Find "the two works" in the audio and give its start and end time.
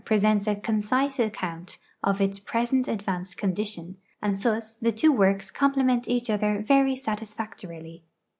4.77-5.51